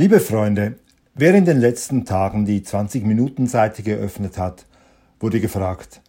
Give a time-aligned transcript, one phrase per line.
[0.00, 0.76] Liebe Freunde,
[1.16, 4.64] wer in den letzten Tagen die 20-Minuten-Seite geöffnet hat,
[5.18, 6.02] wurde gefragt,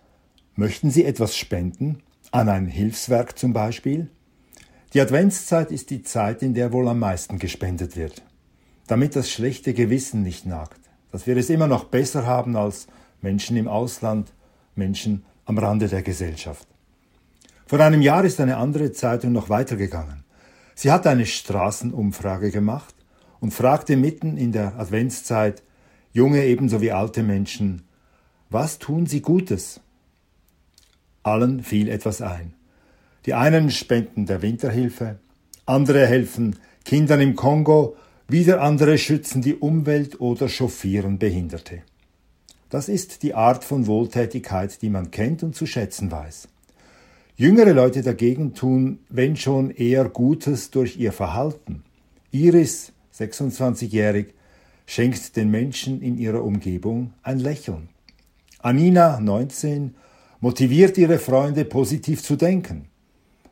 [0.53, 2.03] möchten Sie etwas spenden?
[2.29, 4.11] An ein Hilfswerk zum Beispiel?
[4.93, 8.21] Die Adventszeit ist die Zeit, in der wohl am meisten gespendet wird.
[8.85, 10.81] Damit das schlechte Gewissen nicht nagt,
[11.11, 12.85] dass wir es immer noch besser haben als
[13.23, 14.31] Menschen im Ausland,
[14.75, 16.67] Menschen am Rande der Gesellschaft.
[17.65, 20.25] Vor einem Jahr ist eine andere Zeitung noch weitergegangen.
[20.75, 22.93] Sie hat eine Straßenumfrage gemacht
[23.39, 25.63] und fragte mitten in der Adventszeit
[26.11, 27.83] junge ebenso wie alte Menschen,
[28.49, 29.79] was tun sie Gutes?
[31.23, 32.53] Allen fiel etwas ein.
[33.25, 35.19] Die einen spenden der Winterhilfe,
[35.65, 37.95] andere helfen Kindern im Kongo,
[38.27, 41.83] wieder andere schützen die Umwelt oder chauffieren Behinderte.
[42.69, 46.47] Das ist die Art von Wohltätigkeit, die man kennt und zu schätzen weiß.
[47.35, 51.83] Jüngere Leute dagegen tun, wenn schon eher Gutes durch ihr Verhalten.
[52.31, 54.33] Iris 26-jährig,
[54.85, 57.89] schenkt den Menschen in ihrer Umgebung ein Lächeln.
[58.59, 59.95] Anina, 19,
[60.39, 62.87] motiviert ihre Freunde positiv zu denken.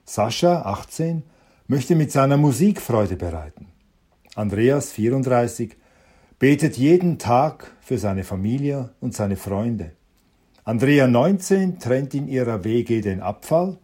[0.06, 1.24] Sascha, 18,
[1.68, 3.68] möchte mit seiner Musik Freude bereiten.
[4.36, 5.76] Andreas, 34,
[6.40, 9.92] betet jeden Tag für seine Familie und seine Freunde.
[10.64, 13.78] Andrea, 19, trennt in ihrer WG den Abfall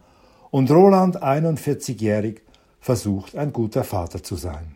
[0.51, 2.41] und Roland, 41-jährig,
[2.79, 4.75] versucht ein guter Vater zu sein.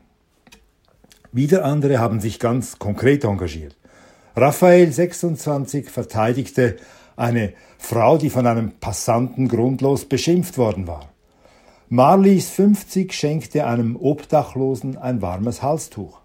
[1.31, 3.75] Wieder andere haben sich ganz konkret engagiert.
[4.35, 6.77] Raphael 26 verteidigte
[7.15, 11.09] eine Frau, die von einem Passanten grundlos beschimpft worden war.
[11.89, 16.19] Marlies 50 schenkte einem Obdachlosen ein warmes Halstuch.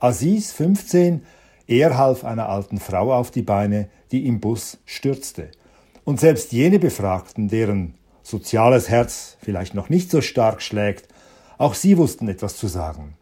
[0.00, 1.22] Aziz 15,
[1.66, 5.50] er half einer alten Frau auf die Beine, die im Bus stürzte.
[6.04, 11.08] Und selbst jene Befragten, deren soziales Herz vielleicht noch nicht so stark schlägt,
[11.58, 13.17] auch sie wussten etwas zu sagen.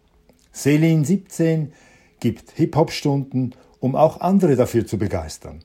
[0.57, 1.75] Selin 17
[2.19, 5.63] gibt Hip-Hop-Stunden, um auch andere dafür zu begeistern.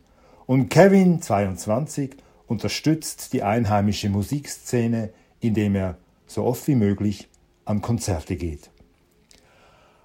[0.48, 5.98] Und Kevin 22 unterstützt die einheimische Musikszene, indem er
[6.28, 7.30] so oft wie möglich
[7.64, 8.70] an Konzerte geht.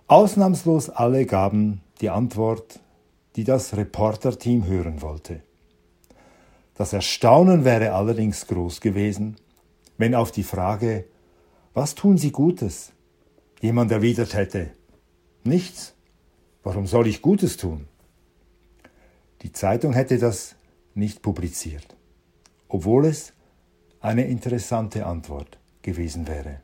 [0.07, 2.79] Ausnahmslos alle gaben die Antwort,
[3.35, 5.43] die das Reporter-Team hören wollte.
[6.77, 9.35] Das Erstaunen wäre allerdings groß gewesen,
[9.99, 11.07] wenn auf die Frage,
[11.75, 12.93] was tun Sie Gutes,
[13.61, 14.71] jemand erwidert hätte,
[15.45, 15.95] nichts,
[16.63, 17.89] warum soll ich Gutes tun?
[19.43, 20.57] Die Zeitung hätte das
[20.95, 21.97] nicht publiziert,
[22.69, 23.33] obwohl es
[24.01, 26.61] eine interessante Antwort gewesen wäre.